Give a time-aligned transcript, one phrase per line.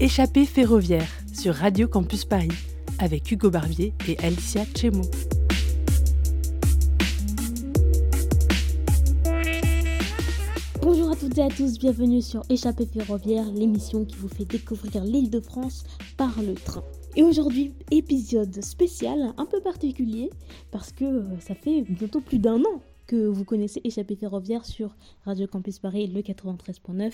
[0.00, 2.48] Échappée ferroviaire sur Radio Campus Paris
[2.98, 5.02] avec Hugo Barbier et Alicia Chemo.
[10.82, 15.04] Bonjour à toutes et à tous, bienvenue sur Échappée ferroviaire, l'émission qui vous fait découvrir
[15.04, 15.84] l'île de France
[16.16, 16.82] par le train.
[17.14, 20.30] Et aujourd'hui, épisode spécial, un peu particulier,
[20.72, 24.96] parce que euh, ça fait bientôt plus d'un an que vous connaissez Échappée ferroviaire sur
[25.24, 27.12] Radio Campus Paris, le 93.9.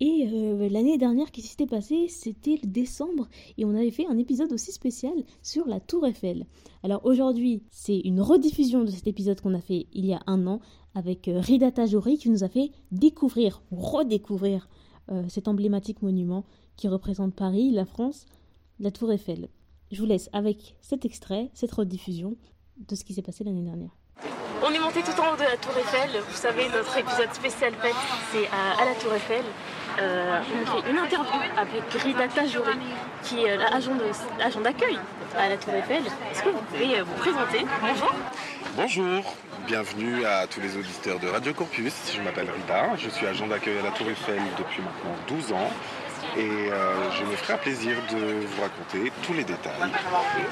[0.00, 4.18] Et euh, l'année dernière, qui s'était passé C'était le décembre et on avait fait un
[4.18, 6.46] épisode aussi spécial sur la Tour Eiffel.
[6.82, 10.46] Alors aujourd'hui, c'est une rediffusion de cet épisode qu'on a fait il y a un
[10.46, 10.60] an
[10.94, 14.68] avec euh, Rida qui nous a fait découvrir, redécouvrir
[15.10, 16.44] euh, cet emblématique monument
[16.76, 18.26] qui représente Paris, la France,
[18.80, 19.48] la Tour Eiffel.
[19.92, 22.36] Je vous laisse avec cet extrait, cette rediffusion
[22.88, 23.96] de ce qui s'est passé l'année dernière.
[24.64, 26.10] On est monté tout en haut de la Tour Eiffel.
[26.28, 27.94] Vous savez, notre épisode spécial fête,
[28.32, 29.44] c'est à, la Tour Eiffel.
[29.98, 32.76] Euh, on fait une interview avec Rida Tajouri,
[33.22, 34.98] qui est l'agent d'accueil
[35.38, 36.02] à la Tour Eiffel.
[36.30, 38.14] Est-ce que vous pouvez euh, vous présenter Bonjour.
[38.76, 39.34] Bonjour,
[39.66, 41.94] bienvenue à tous les auditeurs de Radio Campus.
[42.14, 45.70] Je m'appelle Rida, je suis agent d'accueil à la Tour Eiffel depuis maintenant 12 ans.
[46.36, 49.72] Et euh, je me ferai un plaisir de vous raconter tous les détails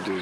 [0.07, 0.13] de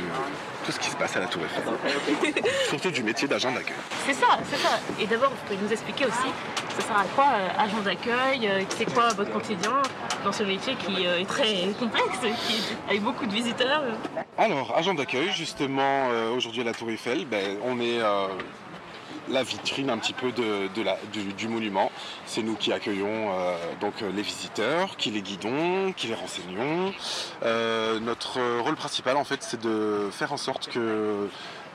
[0.64, 2.44] tout ce qui se passe à la Tour Eiffel.
[2.68, 3.76] Surtout du métier d'agent d'accueil.
[4.06, 4.80] C'est ça, c'est ça.
[5.00, 6.32] Et d'abord, vous pouvez nous expliquer aussi,
[6.76, 9.82] ça sert à quoi euh, agent d'accueil euh, C'est quoi votre quotidien
[10.24, 13.82] dans ce métier qui est très complexe, qui, avec beaucoup de visiteurs?
[14.38, 18.00] Alors, agent d'accueil, justement, aujourd'hui à la Tour Eiffel, ben, on est
[19.32, 20.68] la vitrine un petit peu de,
[21.36, 21.90] du, monument.
[22.26, 26.92] C'est nous qui accueillons euh, donc euh, les visiteurs, qui les guidons, qui les renseignons.
[27.42, 31.28] Euh, notre rôle principal en fait c'est de faire en sorte que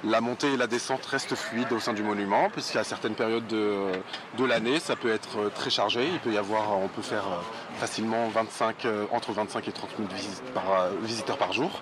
[0.03, 4.45] la montée et la descente restent fluides au sein du monument, puisqu'à certaines périodes de,
[4.45, 6.08] l'année, ça peut être très chargé.
[6.14, 7.23] Il peut y avoir, on peut faire
[7.80, 10.09] facilement 25, entre 25 et 30 000
[11.02, 11.81] visiteurs par jour.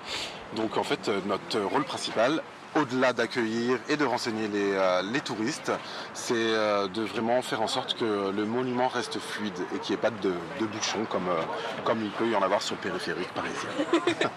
[0.55, 2.41] Donc en fait, notre rôle principal
[2.75, 5.71] au-delà d'accueillir et de renseigner les, euh, touristes,
[6.13, 9.99] c'est euh, de vraiment faire en sorte que le monument reste fluide et qu'il n'y
[9.99, 10.33] ait pas de,
[10.65, 11.41] bouchons comme, euh,
[11.83, 13.69] comme il peut y en avoir sur le périphérique parisien.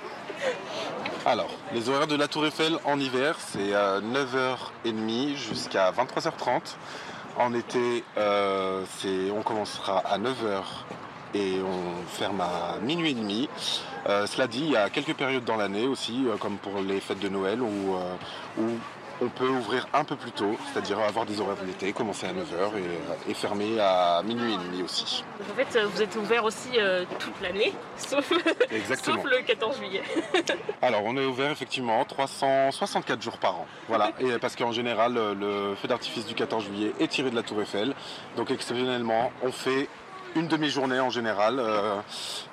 [1.27, 6.77] Alors, les horaires de la Tour Eiffel en hiver, c'est 9h30 jusqu'à 23h30.
[7.37, 10.63] En été, on commencera à 9h
[11.35, 13.49] et on ferme à minuit et demi.
[14.09, 17.01] Euh, cela dit, il y a quelques périodes dans l'année aussi, euh, comme pour les
[17.01, 18.15] fêtes de Noël, où, euh,
[18.59, 18.79] où,
[19.21, 22.33] on peut ouvrir un peu plus tôt, c'est-à-dire avoir des horaires de l'été, commencer à
[22.33, 22.71] 9h
[23.29, 25.25] et, fermer à minuit et demi aussi.
[25.41, 26.79] En fait, vous êtes ouvert aussi
[27.19, 28.33] toute l'année, sauf,
[29.03, 30.05] sauf, le 14 juillet.
[30.83, 33.67] Alors, on est ouvert effectivement 364 jours par an.
[33.89, 37.43] Voilà, et parce qu'en général, le feu d'artifice du 14 juillet est tiré de la
[37.43, 37.95] Tour Eiffel.
[38.37, 39.89] Donc, exceptionnellement, on fait
[40.37, 41.97] une demi-journée en général, euh,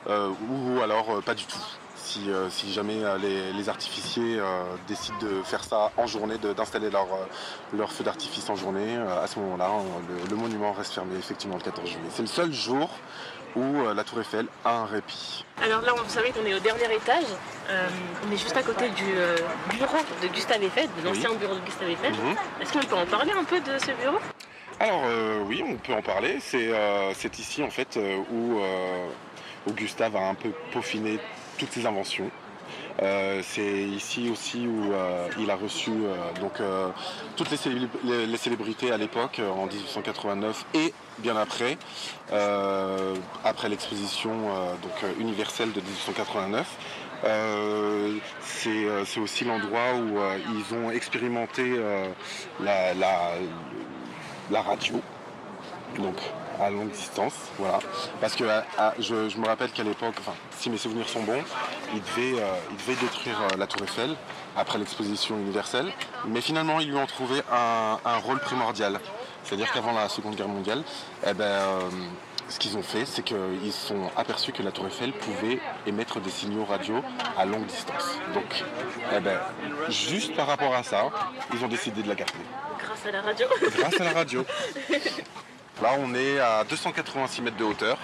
[0.08, 1.60] euh, ou alors euh, pas du tout.
[1.96, 4.40] Si, si jamais les, artificiers
[4.88, 7.08] décident de faire ça en journée, d'installer leur,
[7.74, 9.70] leur feu d'artifice en journée, à ce moment-là,
[10.30, 12.08] le, monument reste fermé effectivement le 14 juillet.
[12.12, 12.90] C'est le seul jour
[13.58, 15.44] où la Tour Eiffel a un répit.
[15.62, 17.26] Alors là, vous savez qu'on est au dernier étage.
[17.70, 19.16] on est juste à côté du
[19.76, 22.14] bureau de Gustave Eiffel, de l'ancien bureau de Gustave Eiffel.
[22.14, 22.36] Mhm.
[22.62, 24.20] Est-ce qu'on peut en parler un peu de ce bureau?
[24.80, 26.38] Alors euh, oui, on peut en parler.
[26.42, 28.60] C'est euh, ici en fait euh, où,
[29.74, 31.20] Gustave a un peu peaufiné
[31.58, 32.30] toutes ses inventions.
[33.00, 34.94] c'est ici aussi où
[35.40, 35.92] il a reçu
[36.40, 36.62] donc
[37.36, 41.78] toutes les, célébrités à l'époque en 1889 et bien après,
[43.44, 44.34] après l'exposition
[44.84, 46.68] donc universelle de 1889.
[48.42, 50.20] c'est aussi l'endroit où
[50.56, 51.80] ils ont expérimenté
[52.60, 52.94] la
[54.54, 55.02] radio,
[55.98, 56.16] donc
[56.60, 57.80] à longue distance, voilà.
[58.22, 58.46] Parce que
[59.00, 60.16] je, me rappelle qu'à l'époque,
[60.58, 61.44] si mes souvenirs sont bons,
[61.94, 64.16] il devait, euh, détruire euh, la Tour Eiffel
[64.56, 65.92] après l'exposition universelle,
[66.28, 69.00] mais finalement ils lui ont trouvé un, rôle primordial.
[69.44, 70.82] C'est-à-dire qu'avant la Seconde Guerre mondiale,
[71.28, 71.90] eh ben, euh,
[72.50, 76.20] ce qu'ils ont fait, c'est qu'ils se sont aperçus que la Tour Eiffel pouvait émettre
[76.20, 77.02] des signaux radio
[77.38, 78.18] à longue distance.
[78.34, 78.64] Donc,
[79.16, 79.40] eh ben,
[79.90, 81.10] juste par rapport à ça,
[81.54, 82.34] ils ont décidé de la garder.
[82.80, 83.48] Grâce à la radio.
[83.78, 84.46] Grâce à la radio.
[85.82, 87.98] Là, on est à 286 mètres de hauteur.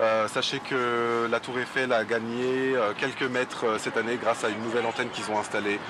[0.00, 4.44] Euh, sachez que la Tour Eiffel a gagné euh, quelques mètres euh, cette année grâce
[4.44, 5.80] à une nouvelle antenne qu'ils ont installée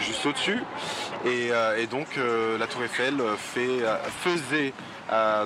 [0.00, 0.62] juste au-dessus.
[1.24, 1.50] Et,
[1.86, 2.06] donc
[2.58, 3.84] la Tour Eiffel fait,
[4.20, 4.72] faisait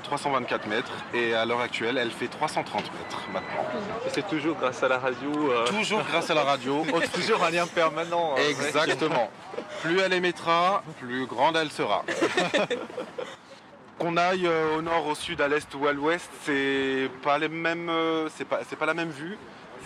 [0.03, 3.67] 324 mètres et à l'heure actuelle elle fait 330 mètres maintenant.
[4.07, 5.31] Et c'est toujours grâce à la radio
[5.67, 6.85] Toujours grâce à la radio.
[7.15, 8.37] toujours un lien permanent.
[8.37, 9.31] Exactement.
[9.83, 12.05] Plus elle émettra, plus grande elle sera.
[13.99, 17.49] qu'on aille euh, au nord, au sud, à l'est ou à l'ouest, c'est pas les
[17.49, 19.39] mêmes, euh, c'est pas, c'est pas la même vue.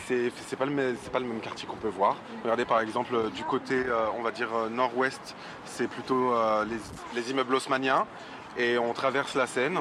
[0.08, 2.16] C'est pas, le pas le même quartier qu'on peut voir.
[2.42, 6.32] Regardez par exemple euh, du côté, euh, on va dire euh, nord-ouest, c'est plutôt
[6.64, 6.78] les,
[7.20, 8.06] les immeubles haussmanniens
[8.56, 9.78] et on traverse la Seine.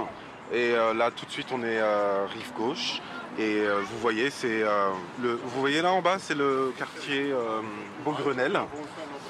[0.54, 1.82] Et là tout de suite on est
[2.34, 3.02] rive gauche.
[3.40, 4.64] Et vous voyez, c'est
[5.22, 7.62] le, vous voyez là en bas, c'est le quartier euh,
[8.04, 8.60] Beaugrenelle.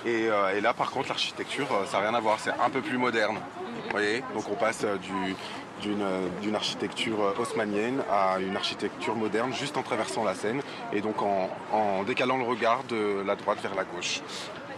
[0.05, 2.39] Et, et là, par contre, l'architecture, ça n'a rien à voir.
[2.39, 3.37] C'est un peu plus moderne.
[3.83, 5.35] Vous voyez Donc, on passe du-
[5.81, 10.61] d'une euh, d'une architecture euh, haussmannienne à une architecture moderne juste en traversant la Seine
[10.93, 11.49] et donc en,
[12.03, 14.21] décalant le regard de la droite vers la gauche.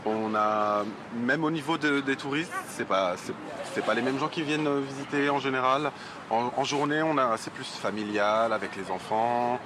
[0.06, 3.16] On a, même au niveau de- des touristes, c'est pas,
[3.86, 5.92] pas les mêmes gens qui viennent euh, visiter en général.
[6.30, 9.60] En, journée, on a, c'est plus familial avec les enfants,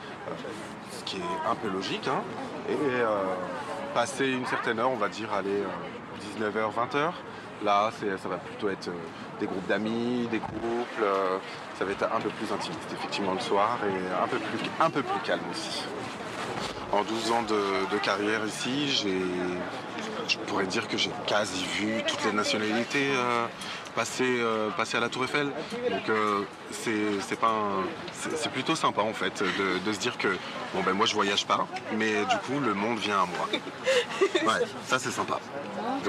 [0.91, 2.07] ce qui est un peu logique.
[2.07, 2.21] hein.
[2.69, 2.75] Et
[3.93, 5.61] passer une certaine heure, on va dire, aller
[6.39, 7.11] 19h, 20h,
[7.63, 11.03] là, ça va plutôt être euh, des groupes d'amis, des couples.
[11.03, 11.37] euh,
[11.77, 15.41] ça va être un peu plus intimiste, effectivement, le soir et un peu plus, calme
[15.51, 15.83] aussi.
[16.91, 18.87] En 12 ans de, carrière ici,
[20.27, 23.47] je pourrais dire que j'ai quasi vu toutes les nationalités euh,
[23.95, 24.43] passer,
[24.77, 25.47] passer à la Tour Eiffel.
[25.89, 26.15] Donc
[26.71, 30.27] c'est, c'est plutôt sympa en fait de, de se dire que
[30.73, 31.67] bon ben moi je voyage pas,
[31.97, 33.49] mais du coup le monde vient à moi.
[34.45, 35.39] Ouais, ça c'est sympa.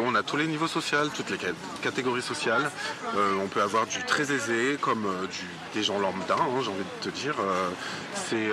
[0.00, 1.48] On a tous les niveaux sociaux, toutes les cat-
[1.82, 2.70] catégories sociales.
[3.16, 5.26] Euh, on peut avoir du très aisé comme euh,
[5.74, 7.34] des gens lambda, hein, j'ai envie de te dire.
[7.40, 7.68] Euh,
[8.14, 8.50] c'est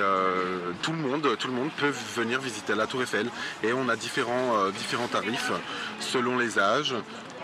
[0.81, 3.27] tout le monde, tout le monde peut venir visiter la Tour Eiffel
[3.63, 5.51] et on a différents, différents tarifs
[5.99, 6.95] selon les âges.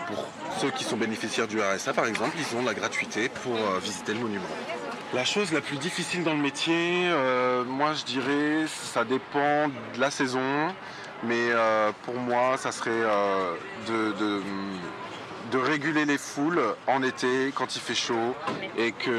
[0.06, 0.26] Pour
[0.60, 4.20] ceux qui sont bénéficiaires du RSA par exemple, ils ont la gratuité pour visiter le
[4.20, 4.44] monument.
[5.14, 7.10] La chose la plus difficile dans le métier,
[7.66, 10.68] moi je dirais, ça dépend de la saison,
[11.24, 13.54] mais euh, pour moi, ça serait euh,
[13.86, 14.42] de, de-
[15.52, 18.34] de réguler les foules en été quand il fait chaud
[18.76, 19.12] et qu'il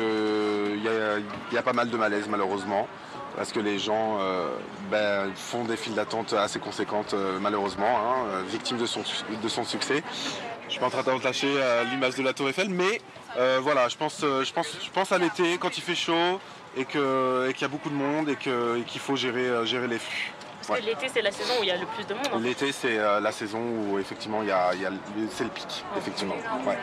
[1.51, 2.87] y a, pas mal de malaise malheureusement.
[3.35, 4.49] Parce que les gens euh,
[4.91, 9.01] ben, font des files d'attente assez conséquentes malheureusement, hein, victimes de son,
[9.41, 10.03] de son succès.
[10.67, 13.01] Je suis pas en train d'attacher à l'image de la Tour Eiffel, mais
[13.61, 16.39] voilà, je pense, je, pense, je pense à l'été quand il fait chaud
[16.77, 20.31] et qu'il y a beaucoup de monde et qu'il faut gérer, gérer les flux.
[20.69, 20.85] Parce Ouais.
[20.85, 22.27] que l'été, c'est la saison où il y a le plus de monde.
[22.31, 22.39] hein.
[22.41, 24.97] L'été, c'est euh, la saison où effectivement il y a, il y a le-
[25.35, 26.35] c'est le pic, effectivement.
[26.65, 26.77] Ouais.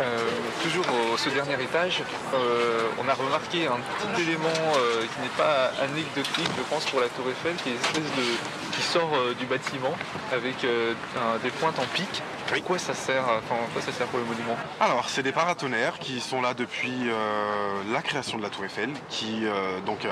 [0.00, 0.18] Euh,
[0.62, 2.02] toujours au ce dernier étage,
[2.34, 7.00] euh, on a remarqué un petit élément euh, qui n'est pas anecdotique, je pense, pour
[7.00, 9.94] la Tour Eiffel, qui est une espèce de qui sort euh, du bâtiment
[10.32, 12.22] avec euh, un- des pointes en pic.
[12.52, 12.62] Oui.
[12.62, 14.56] Quoi ça sert Enfin, quoi ça sert pour le monument?
[14.80, 18.90] Alors, c'est des paratonnerres qui sont là depuis euh, la création de la Tour Eiffel,
[19.10, 20.10] qui euh, donc euh,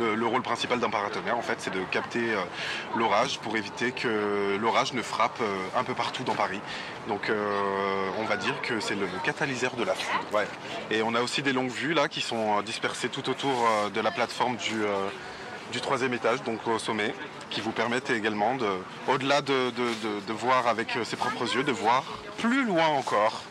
[0.00, 2.38] le, le rôle principal d'un paratonnerre, en fait, c'est de capter euh,
[2.96, 6.60] l'orage pour éviter que l'orage ne frappe euh, un peu partout dans Paris.
[7.08, 10.44] Donc, euh, on va dire que c'est le catalyseur de la foudre.
[10.90, 14.10] Et on a aussi des longues vues là qui sont dispersées tout autour de la
[14.10, 17.14] plateforme du troisième étage, donc au sommet,
[17.50, 18.68] qui vous permettent également, de,
[19.08, 22.04] au-delà de, voir avec ses propres yeux, de voir
[22.38, 23.42] plus loin encore,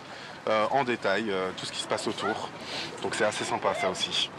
[0.49, 2.49] euh, en détail, euh, tout ce qui se passe autour.
[3.03, 4.29] Donc c'est assez sympa ça aussi.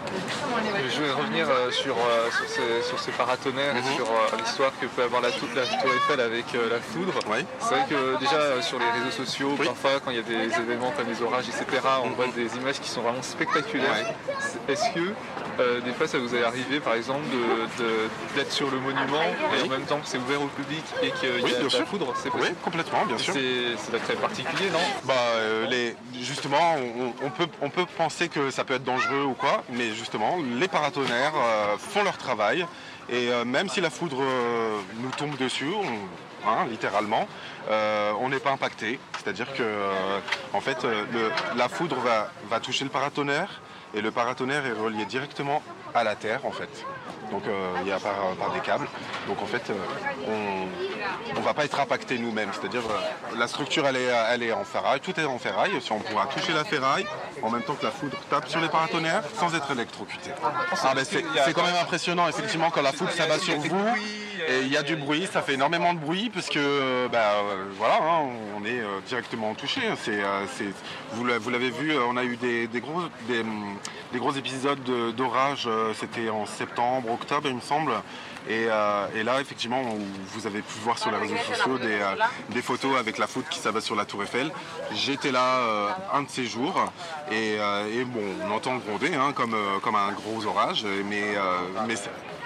[0.95, 3.95] Je vais revenir euh, sur, sur, ces, sur ces paratonnerres et Mhm.
[3.97, 4.07] sur
[4.39, 7.15] l'histoire que peut avoir la, tou- la Tour Eiffel avec la foudre.
[7.31, 7.45] Oui.
[7.61, 9.67] C'est vrai que déjà sur les réseaux sociaux, Oui.
[9.67, 11.67] parfois quand il y a des événements comme les orages, etc.,
[12.05, 14.06] on voit des images qui sont vraiment spectaculaires.
[14.69, 15.13] Est-ce que
[15.61, 19.23] euh, des fois ça vous est arrivé par exemple de- de- d'être sur le monument
[19.59, 21.65] et en même temps que c'est ouvert au public et qu'il y a Oui, de
[21.65, 21.87] la sûr.
[21.87, 23.35] foudre C'est Oui, complètement, bien sûr.
[23.35, 28.51] C'est très particulier, non Bah, euh, les, justement, on, on peut, on peut penser que
[28.51, 32.67] ça peut être dangereux ou quoi, mais justement, les paratonnerres euh, font leur travail.
[33.09, 37.27] Et euh, même si la foudre euh, nous tombe dessus, on- hein, littéralement,
[37.71, 38.99] euh, on n'est pas impacté.
[39.19, 40.19] C'est-à-dire que, euh,
[40.53, 43.61] en fait, euh, le- la foudre va, va toucher le paratonnerre
[43.94, 45.63] et le paratonnerre est relié directement
[45.94, 46.70] à la terre, en fait.
[47.31, 48.87] Donc, euh, il y a par, par des câbles.
[49.27, 49.75] Donc, en fait, euh,
[51.34, 52.51] on ne va pas être impacté nous-mêmes.
[52.53, 55.72] C'est-à-dire, euh, la structure, elle est, elle est en ferraille, tout est en ferraille.
[55.81, 57.06] Si on pourra toucher la ferraille,
[57.43, 60.31] en même temps que la foudre tape sur les paratonnerres, sans être électrocuté.
[60.43, 63.87] Ah, ben, c'est c'est quand même impressionnant, effectivement, quand la foudre s'abat sur vous.
[64.49, 67.65] Il y a du bruit, ça fait énormément de bruit, parce que, euh, bah, euh,
[67.79, 69.81] voilà, hein, on est euh, directement touché.
[70.03, 70.20] C'est-
[71.13, 73.43] vous l'a- vous l'avez vu, on a eu des, gros, des,
[74.13, 77.93] des gros épisodes de- d'orage, c'était en septembre, octobre, il me semble.
[78.49, 79.82] Et, là, effectivement,
[80.34, 83.81] vous avez pu voir sur les réseaux sociaux des, photos avec la foudre qui s'abat
[83.81, 84.51] sur la Tour Eiffel.
[84.94, 86.75] J'étais là un de ces jours,
[87.31, 87.58] et,
[88.05, 91.37] bon, on entend gronder hein, comme, un gros orage, mais,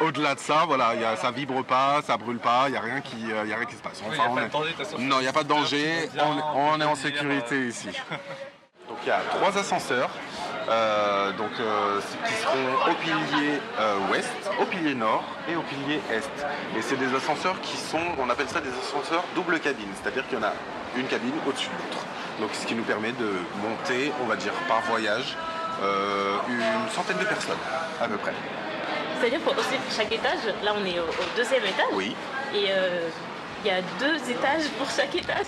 [0.00, 2.76] au-delà de ça, voilà, il y a, ça vibre pas, ça brûle pas, il n'y
[2.76, 4.02] a, rien qui, euh, y a rien qui se passe.
[4.06, 7.66] Enfin, on est- non, il n'y a pas de danger, on, on est en sécurité
[7.68, 7.88] ici.
[8.88, 10.10] Donc il y a trois ascenseurs
[10.68, 14.28] euh, donc, euh, qui seront au pilier euh, ouest,
[14.60, 16.28] au pilier nord et au pilier est.
[16.78, 20.38] Et c'est des ascenseurs qui sont, on appelle ça des ascenseurs double cabine, c'est-à-dire qu'il
[20.38, 20.52] y en a
[20.96, 22.04] une cabine au-dessus de l'autre.
[22.40, 23.28] Donc ce qui nous permet de
[23.62, 25.36] monter, on va dire, par voyage,
[26.48, 27.58] une centaine de personnes
[28.00, 28.32] à peu près.
[29.20, 29.54] C'est-à-dire pour
[29.96, 31.86] chaque étage, là on est au, deuxième étage.
[31.92, 32.14] Oui.
[32.54, 32.68] Et
[33.66, 35.46] il y a deux étages pour chaque étage.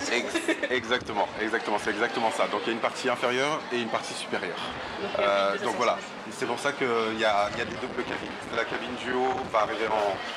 [0.71, 2.49] exactement, exactement, c'est exactement ça.
[2.49, 4.59] Donc il y a une partie inférieure et une partie supérieure.
[5.01, 5.99] Donc, euh, voilà,
[6.31, 8.37] c'est pour ça qu'il y, a, des doubles cabines.
[8.57, 9.87] La cabine du haut va arriver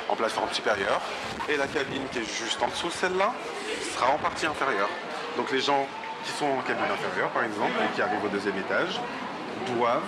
[0.10, 1.02] en, plateforme supérieure
[1.50, 3.34] et la cabine qui est juste en dessous, celle-là,
[3.96, 4.90] sera en partie inférieure.
[5.36, 5.88] Donc les gens
[6.24, 9.00] qui sont en cabine inférieure, par exemple, et qui arrivent au deuxième étage,
[9.76, 10.02] doivent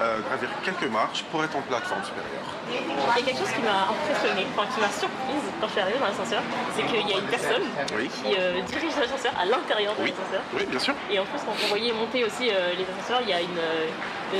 [0.00, 2.48] euh, gravir quelques marches pour être en plateforme supérieure.
[2.72, 5.80] Il y a quelque chose qui m'a impressionné, enfin qui m'a surprise quand je suis
[5.80, 6.42] arrivée dans l'ascenseur,
[6.74, 10.40] c'est qu'il y a une personne qui euh, dirige l'ascenseur à l'intérieur de l'ascenseur.
[10.56, 10.94] Oui, bien sûr.
[11.10, 13.60] Et en plus, quand on voyait monter aussi euh, les ascenseurs, il y a une,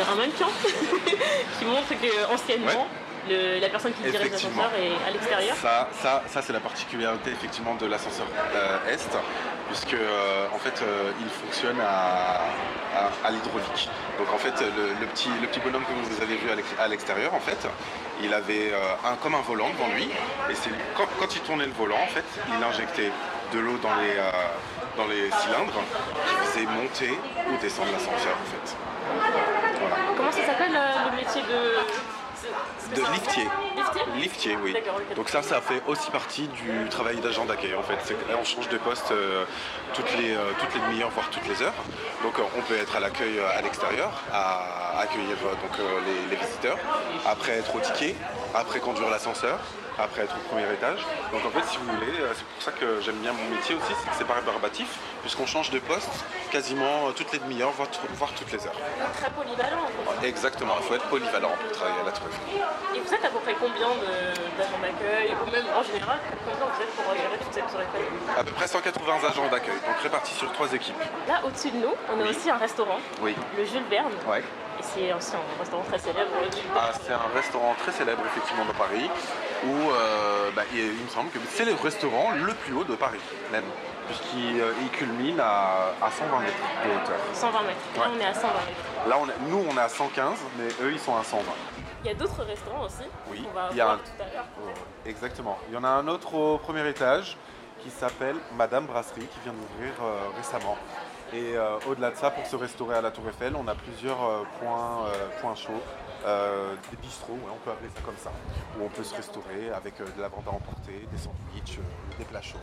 [0.01, 0.49] un mannequin
[1.59, 2.89] qui montre qu'anciennement,
[3.29, 5.57] la personne qui dirige l'ascenseur est à l'extérieur.
[5.57, 8.27] Ça, ça, ça c'est la particularité effectivement de l'ascenseur
[8.89, 9.13] Est,
[9.71, 9.97] puisque
[10.53, 10.83] en fait
[11.21, 13.89] il fonctionne à, l'hydraulique.
[14.19, 16.49] Donc en fait, le, petit, le petit bonhomme que vous avez vu
[16.79, 17.69] à l'extérieur, en fait,
[18.23, 20.05] il avait euh, un, comme un volant devant lui,
[20.51, 23.11] et c'est quand, il tournait le volant, en fait, il injectait
[23.53, 24.31] de l'eau dans les, euh,
[24.97, 25.81] dans les cylindres,
[26.27, 28.77] qui faisait monter ou descendre l'ascenseur, en fait.
[30.17, 32.50] Comment ça s'appelle euh, le métier de
[32.95, 33.49] de liftier.
[34.17, 34.75] Liftier oui.
[35.17, 38.15] Donc ça, ça fait aussi partie du travail d'agent d'accueil en fait.
[38.39, 39.45] On change de poste euh,
[39.95, 41.75] toutes les, euh, toutes les demi-heures, voire toutes les heures.
[42.23, 46.79] Donc euh, on peut être à l'accueil à l'extérieur, à accueillir donc, les, les, visiteurs,
[47.27, 48.15] après être au ticket,
[48.55, 49.59] après conduire l'ascenseur,
[50.03, 51.01] après être au premier étage.
[51.33, 53.75] Donc en fait, si vous voulez, euh, c'est pour ça que j'aime bien mon métier
[53.75, 56.11] aussi, c'est que c'est pas rébarbatif, puisqu'on change de poste
[56.51, 58.77] quasiment euh, toutes les demi-heures, voire, toutes les heures.
[59.15, 59.87] Très polyvalent.
[60.23, 62.27] Exactement, il faut être polyvalent pour travailler à la Tour
[62.95, 63.89] Et vous êtes à peu près combien
[64.59, 67.81] d'agents d'accueil, ou même en général, combien vous êtes pour gérer toute cette Tour
[68.37, 70.97] À peu près 180 agents d'accueil, donc répartis sur trois équipes.
[71.29, 73.35] Là, au-dessus de nous, on a aussi un restaurant, oui.
[73.57, 74.13] le Jules Verne.
[74.27, 74.43] Ouais.
[74.81, 76.31] Et c'est aussi un restaurant très célèbre.
[76.75, 79.11] Ah, c'est un restaurant très célèbre effectivement dans Paris,
[79.67, 83.21] où euh, bah, il, me semble que c'est le restaurant le plus haut de Paris
[83.53, 83.65] même,
[84.07, 87.19] puisqu'il euh, culmine à, 120 mètres de hauteur.
[87.35, 89.09] 120 mètres, là on est à 120 mètres.
[89.09, 91.43] Là on nous on est à 115, mais eux ils sont à 120.
[92.03, 93.99] Il y a d'autres restaurants aussi Oui, va il y a voir un...
[93.99, 94.47] tout à l'heure.
[95.05, 95.59] exactement.
[95.69, 97.37] Il y en a un autre au premier étage
[97.83, 100.77] qui s'appelle Madame Brasserie qui vient d'ouvrir euh, récemment.
[101.33, 104.23] Et euh, au-delà de ça, pour se restaurer à la Tour Eiffel, on a plusieurs
[104.23, 105.07] euh, points,
[105.41, 105.83] points chauds,
[106.25, 108.31] des bistrots, on peut appeler ça comme ça,
[108.79, 111.79] où on peut se restaurer avec de la vente à emporter, des sandwichs,
[112.19, 112.59] des plats chauds,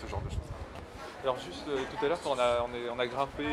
[0.00, 0.38] ce genre de choses.
[1.24, 3.44] Alors juste tout à l'heure quand on a, grimpé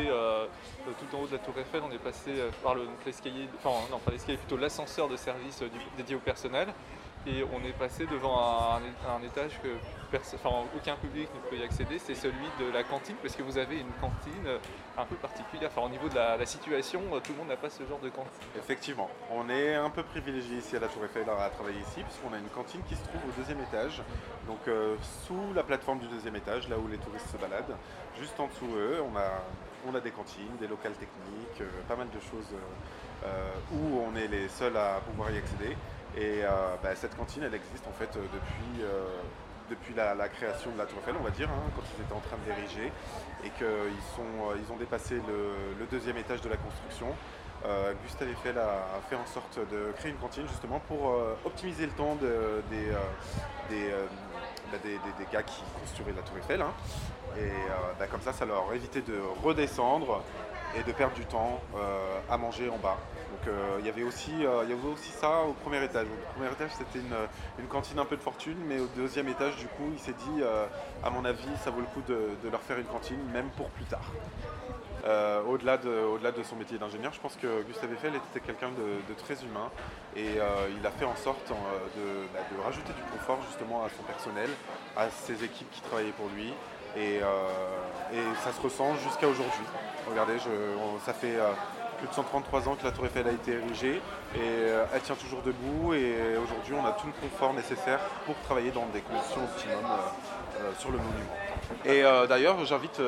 [0.84, 2.30] tout en haut de la tour Eiffel, on est passé
[2.62, 5.62] par l'escalier, enfin non l'escalier, plutôt l'ascenseur de service
[5.96, 6.68] dédié au personnel
[7.26, 9.68] et on est passé devant un, étage que
[10.76, 13.80] aucun public ne peut y accéder, c'est celui de la cantine, parce que vous avez
[13.80, 14.48] une cantine
[14.96, 15.70] un peu particulière.
[15.72, 18.30] Enfin, au niveau de la, situation, tout le monde n'a pas ce genre de cantine.
[18.56, 22.32] Effectivement, on est un peu privilégié ici à la Tour Eiffel à travailler ici, puisqu'on
[22.32, 24.02] a une cantine qui se trouve au deuxième étage,
[24.46, 27.76] donc euh, sous la plateforme du deuxième étage, là où les touristes se baladent.
[28.18, 32.20] Juste en dessous eux, on a, des cantines, des locales techniques, euh, pas mal de
[32.20, 32.54] choses
[33.24, 35.76] euh, où on est les seuls à pouvoir y accéder.
[36.16, 36.48] Et euh,
[36.82, 39.04] bah, cette cantine, elle existe en fait euh, depuis, euh,
[39.68, 42.20] depuis la, création de la Tour Eiffel, on va dire, hein, quand ils étaient en
[42.20, 42.92] train de l'ériger,
[43.44, 47.08] et qu'ils ils ont dépassé le, deuxième étage de la construction.
[48.04, 52.14] Gustave Eiffel a, fait en sorte de créer une cantine justement pour optimiser le temps
[52.14, 52.90] des,
[54.70, 56.62] bah, des, des, gars qui construiraient la Tour Eiffel.
[56.62, 56.72] Hein.
[57.36, 57.50] Et
[57.98, 60.22] bah, comme ça, ça leur évitait de redescendre
[60.78, 61.60] et de perdre du temps
[62.28, 62.96] à manger en bas.
[63.36, 66.06] Donc euh, il, y avait aussi, euh, y avait aussi ça au premier étage.
[66.06, 69.66] au premier étage c'était une, cantine un peu de fortune, mais au deuxième étage du
[69.66, 70.66] coup il s'est dit euh,
[71.02, 73.84] à mon avis ça vaut le coup de, leur faire une cantine même pour plus
[73.84, 74.12] tard.
[75.48, 79.14] au-delà, de, au-delà de son métier d'ingénieur, je pense que Gustave Eiffel était quelqu'un de,
[79.14, 79.70] très humain
[80.14, 80.38] et
[80.78, 84.48] il a fait en sorte bah, de, rajouter du confort justement à son personnel,
[84.96, 86.52] à ses équipes qui travaillaient pour lui
[86.96, 87.20] et,
[88.44, 89.64] ça se ressent jusqu'à aujourd'hui.
[90.08, 90.34] Regardez,
[91.04, 91.36] ça fait
[91.96, 93.96] plus de 133 ans que la Tour Eiffel a été érigée
[94.34, 98.34] et euh, elle tient toujours debout et aujourd'hui on a tout le confort nécessaire pour
[98.42, 101.34] travailler dans des conditions optimum euh, euh, sur le monument.
[101.84, 103.00] Et d'ailleurs j'invite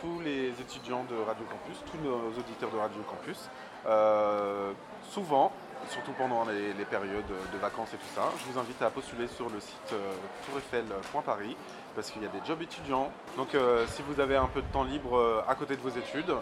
[0.00, 3.48] tous les étudiants de Radio Campus, tous nos auditeurs de Radio Campus,
[5.10, 5.52] souvent,
[5.88, 9.48] surtout pendant les, périodes de vacances et tout ça, je vous invite à postuler sur
[9.48, 9.94] le site
[10.46, 11.56] toureiffel.paris
[11.94, 13.10] parce qu'il y a des jobs étudiants.
[13.36, 13.48] Donc
[13.86, 16.34] si vous avez un peu de temps libre à côté de vos études,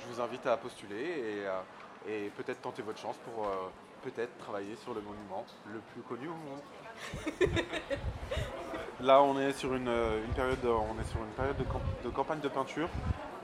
[0.00, 1.44] je vous invite à postuler
[2.06, 3.46] et, et peut-être tenter votre chance pour
[4.02, 6.60] peut-être travailler sur le monument le plus connu au monde.
[9.00, 9.90] Là, on est sur une,
[10.34, 12.88] période, on est sur une période de, campagne de peinture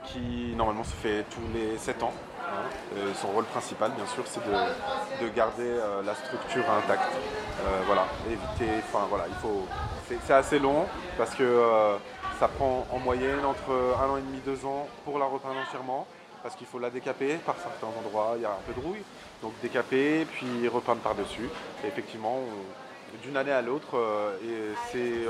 [0.05, 2.13] qui normalement se fait tous les 7 ans.
[2.47, 3.13] Hein.
[3.15, 7.11] son rôle principal, bien sûr, c'est de, garder euh, la structure intacte.
[7.11, 9.67] Euh, voilà, éviter, enfin voilà, il faut.
[10.25, 10.85] C'est assez long
[11.17, 11.97] parce que euh,
[12.39, 16.07] ça prend en moyenne entre un an et demi, deux ans pour la repeindre entièrement
[16.43, 19.03] parce qu'il faut la décaper par certains endroits, il y a un peu de rouille,
[19.41, 21.49] donc décaper puis repeindre par-dessus.
[21.83, 22.39] Et effectivement,
[23.23, 23.99] d'une année à l'autre,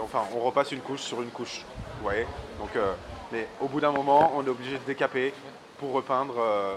[0.03, 1.63] enfin, on repasse une couche sur une couche.
[1.97, 2.27] Vous voyez?
[2.59, 2.69] Donc,
[3.31, 5.33] mais au bout d'un moment, on est obligé de décaper
[5.79, 6.75] pour repeindre euh,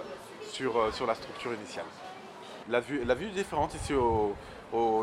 [0.50, 1.86] sur, euh, sur la structure initiale.
[2.68, 4.34] La vue, est différente ici au,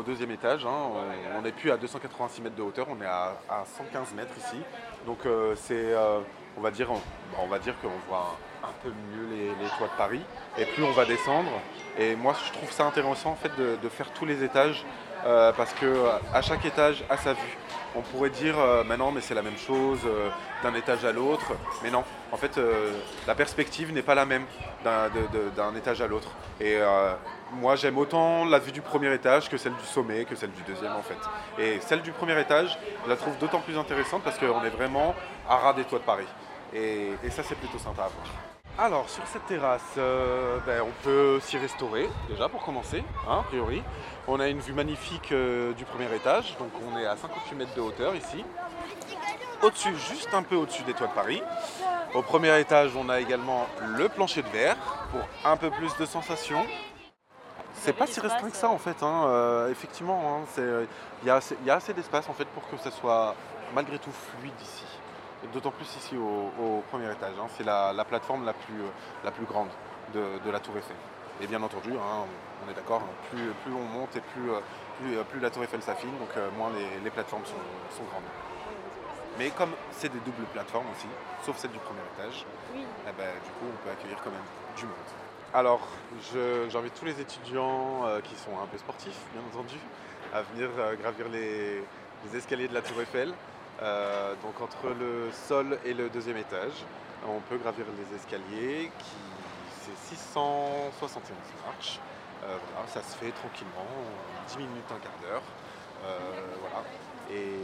[0.06, 0.64] deuxième étage.
[0.64, 0.90] Hein.
[1.36, 3.36] On n'est plus à 286 mètres de hauteur, on est à,
[3.76, 4.56] 115 mètres ici.
[5.04, 5.94] Donc euh, c'est,
[6.56, 6.88] on va dire,
[7.38, 10.22] on, va dire qu'on voit un, peu mieux les, toits de Paris.
[10.56, 11.50] Et plus on va descendre,
[11.98, 14.86] et moi je trouve ça intéressant en fait de, de faire tous les étages
[15.22, 17.58] parce que à chaque étage a sa vue
[17.98, 20.30] on pourrait dire euh, maintenant mais c'est la même chose euh,
[20.62, 21.52] d'un étage à l'autre.
[21.82, 22.92] Mais non, en fait euh,
[23.26, 24.44] la perspective n'est pas la même
[24.84, 26.30] d'un étage à l'autre.
[26.60, 26.78] Et
[27.52, 30.62] moi j'aime autant la vue du premier étage que celle du sommet, que celle du
[30.62, 31.18] deuxième en fait.
[31.62, 35.14] Et celle du premier étage, je la trouve d'autant plus intéressante parce qu'on est vraiment
[35.48, 36.26] à ras des toits de Paris.
[36.72, 38.57] Et, et ça c'est plutôt sympa à voir.
[38.80, 43.42] Alors sur cette terrasse, euh, ben, on peut s'y restaurer déjà pour commencer, hein, a
[43.42, 43.82] priori.
[44.28, 47.74] On a une vue magnifique euh, du premier étage, donc on est à 58 mètres
[47.74, 48.44] de hauteur ici.
[49.64, 51.42] Au-dessus, juste un peu au-dessus des toits de Paris.
[52.14, 53.66] Au premier étage, on a également
[53.96, 54.76] le plancher de verre
[55.10, 56.64] pour un peu plus de sensations.
[57.74, 59.24] C'est pas si restreint que ça en fait, hein.
[59.26, 60.44] euh, effectivement.
[60.56, 60.62] Hein,
[61.24, 61.30] il y,
[61.70, 63.34] a assez d'espace en fait pour que ça soit
[63.74, 64.84] malgré tout fluide ici
[65.52, 67.34] d'autant plus ici au, premier étage.
[67.40, 67.46] Hein.
[67.56, 68.88] C'est la, plateforme la plus, euh,
[69.24, 69.68] la plus grande
[70.14, 70.96] de, la Tour Eiffel.
[71.40, 72.26] Et bien entendu, hein,
[72.66, 74.60] on est d'accord, plus, plus, on monte et plus, euh,
[75.04, 76.70] euh, plus, la Tour Eiffel s'affine, donc moins
[77.04, 78.22] les, plateformes sont, grandes.
[79.38, 81.06] Mais comme c'est des doubles plateformes aussi,
[81.44, 84.40] sauf celle du premier étage, eh ben, du coup on peut accueillir quand même
[84.76, 84.94] du monde.
[85.54, 85.80] Alors
[86.68, 89.76] j'invite tous les étudiants qui sont un peu sportifs, bien entendu,
[90.34, 90.68] à venir
[91.00, 91.84] gravir les
[92.36, 93.32] escaliers de la Tour Eiffel.
[93.80, 96.84] Euh, donc entre le sol et le deuxième étage,
[97.26, 99.16] on peut gravir les escaliers qui
[99.82, 102.00] c'est 671 marches.
[102.44, 103.86] Euh, voilà, ça se fait tranquillement,
[104.48, 105.42] 10 minutes, un quart d'heure.
[106.04, 106.18] Euh,
[106.60, 106.84] voilà.
[107.30, 107.54] Et,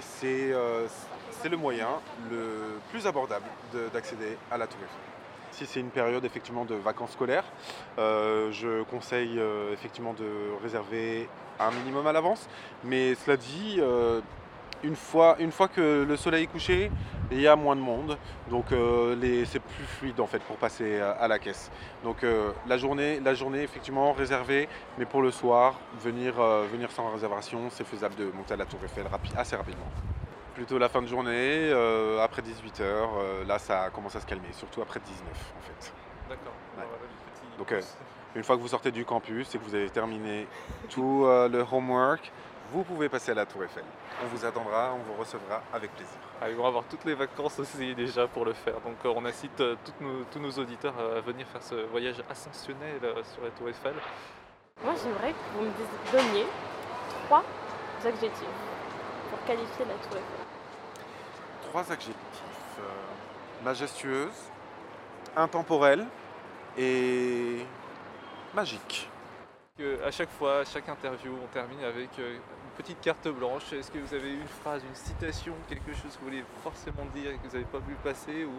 [0.00, 1.88] c'est le moyen
[2.30, 3.46] le plus abordable
[3.94, 4.98] d'accéder à la Tour Eiffel.
[5.52, 7.44] Si c'est une période effectivement de vacances scolaires,
[7.96, 9.40] je conseille
[9.72, 10.26] effectivement de
[10.62, 12.46] réserver un minimum à l'avance.
[12.84, 13.80] Mais cela dit,
[14.86, 16.90] une fois, une fois que le soleil est couché,
[17.32, 18.16] il y a moins de monde,
[18.50, 21.70] donc euh, c'est plus fluide en fait pour passer à, la caisse.
[22.04, 26.90] Donc euh, la, journée, la journée effectivement réservée, mais pour le soir, venir, euh, venir
[26.92, 29.90] sans réservation, c'est faisable de monter à la Tour Eiffel assez rapidement.
[30.54, 31.70] Plutôt la fin de journée,
[32.22, 35.92] après 18h, là ça commence à se calmer, surtout après 19 en fait.
[36.30, 36.54] D'accord.
[37.58, 37.74] Donc
[38.34, 40.46] une fois que vous sortez du campus et que vous avez terminé
[40.88, 42.32] tout le homework,
[42.72, 43.84] vous pouvez passer à la Tour Eiffel.
[44.22, 46.16] On vous attendra, on vous recevra avec plaisir.
[46.40, 48.80] Ah, ils vont avoir toutes les vacances aussi déjà pour le faire.
[48.80, 49.76] Donc euh, on incite euh,
[50.30, 53.94] tous nos auditeurs à venir faire ce voyage ascensionnel euh, sur la Tour Eiffel.
[54.84, 56.46] Moi j'aimerais que vous me donniez
[57.26, 57.44] trois
[58.04, 58.46] adjectifs
[59.30, 60.46] pour qualifier la Tour Eiffel.
[61.70, 62.16] Trois adjectifs.
[63.64, 64.50] majestueuse,
[65.36, 66.06] intemporelle
[66.76, 67.64] et
[68.54, 69.08] magique.
[70.04, 72.10] À chaque fois, à chaque interview, on termine avec
[72.76, 73.72] petite carte blanche.
[73.72, 77.30] Est-ce que vous avez une phrase, une citation, quelque chose que vous voulez forcément dire
[77.30, 78.52] et que vous n'avez pas vu passer ou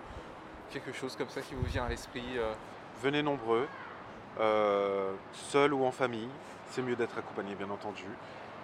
[0.72, 2.54] quelque chose comme ça qui vous vient à l'esprit euh?
[3.02, 3.68] Venez nombreux,
[4.40, 6.30] euh, seul ou en famille.
[6.72, 8.06] C'est mieux d'être accompagné, bien entendu.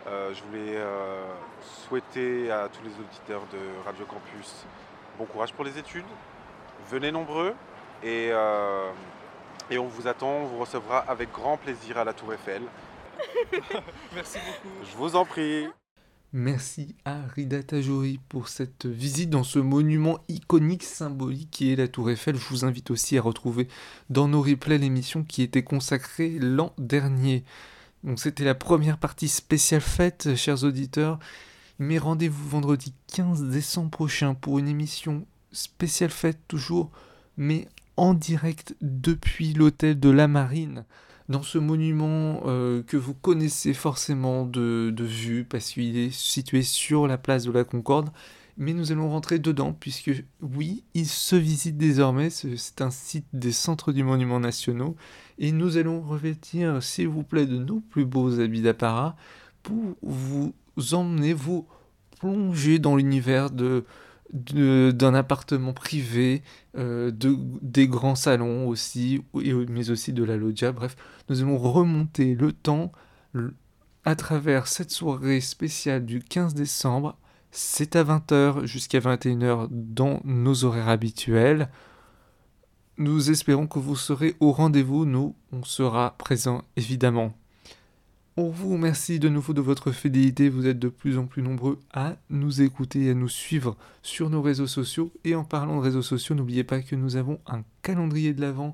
[0.08, 0.78] Euh, je voulais
[1.62, 4.66] souhaiter à tous les auditeurs de Radio Campus
[5.18, 6.06] bon courage pour les études.
[6.90, 7.54] Venez nombreux
[8.04, 12.64] et on vous attend, on vous recevra avec grand plaisir à la Tour Eiffel.
[14.16, 14.76] Merci beaucoup.
[14.92, 15.66] Je vous en prie.
[16.36, 21.88] Merci à Rida Tajori pour cette visite dans ce monument iconique, symbolique qui est la
[21.88, 22.36] Tour Eiffel.
[22.36, 23.68] Je vous invite aussi à retrouver
[24.10, 27.44] dans nos replays l'émission qui était consacrée l'an dernier.
[28.04, 31.20] Donc c'était la première partie spéciale fête, chers auditeurs.
[31.78, 36.90] Mais rendez-vous vendredi 15 décembre prochain pour une émission spéciale fête toujours,
[37.38, 40.84] mais en direct depuis l'hôtel de la Marine
[41.34, 47.08] dans ce monument euh, que vous connaissez forcément de, vue parce qu'il est situé sur
[47.08, 48.12] la place de la Concorde.
[48.56, 50.12] Mais nous allons rentrer dedans puisque
[50.44, 54.96] oui, il se visite désormais, c'est un site des centres du monument nationaux
[55.40, 59.16] et nous allons revêtir, s'il vous plaît, de nos plus beaux habits d'apparat
[59.64, 60.54] pour vous
[60.92, 61.66] emmener, vous
[62.20, 63.86] plonger dans l'univers de
[64.34, 66.42] d'un appartement privé,
[66.76, 70.72] euh, de, des grands salons aussi, mais aussi de la loggia.
[70.72, 70.96] Bref,
[71.30, 72.92] nous allons remonter le temps
[74.06, 77.18] à travers cette soirée spéciale du 15 décembre.
[77.52, 81.70] C'est à 20h jusqu'à 21h dans nos horaires habituels.
[82.98, 85.06] Nous espérons que vous serez au rendez-vous.
[85.06, 87.34] Nous, on sera présents évidemment.
[88.36, 90.50] On vous remercie de nouveau de votre fidélité.
[90.50, 94.32] Vous êtes de plus en plus nombreux à nous écouter et à nous suivre sur
[94.32, 95.12] nos réseaux sociaux.
[95.24, 98.74] Et en parlant de réseaux sociaux, n'oubliez pas que nous avons un calendrier de l'Avent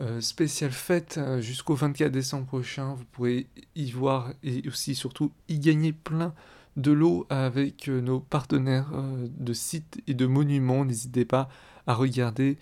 [0.00, 2.94] euh, spécial fête euh, jusqu'au 24 décembre prochain.
[2.94, 6.32] Vous pourrez y voir et aussi surtout y gagner plein
[6.78, 8.92] de lots avec euh, nos partenaires
[9.28, 10.86] de sites et de monuments.
[10.86, 11.50] N'hésitez pas
[11.86, 12.56] à regarder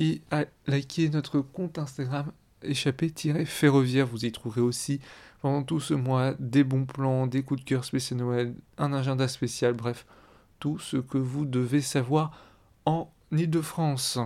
[0.00, 4.06] et à liker notre compte Instagram échappé-ferroviaire.
[4.06, 5.00] Vous y trouverez aussi
[5.42, 9.28] pendant tout ce mois des bons plans, des coups de cœur spécial Noël, un agenda
[9.28, 10.06] spécial, bref,
[10.58, 12.32] tout ce que vous devez savoir
[12.84, 14.18] en Ile-de-France.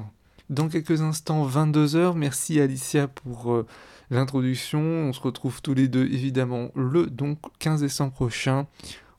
[0.49, 3.67] Dans quelques instants, 22h, merci Alicia pour euh,
[4.11, 4.81] l'introduction.
[4.81, 8.67] On se retrouve tous les deux évidemment le donc 15 décembre prochain.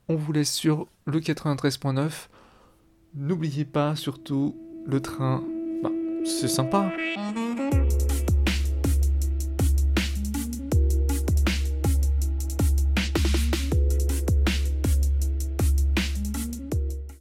[0.08, 2.10] On vous laisse sur le 93.9.
[3.14, 5.42] N'oubliez pas surtout le train,
[5.82, 5.90] bah,
[6.24, 6.92] c'est sympa.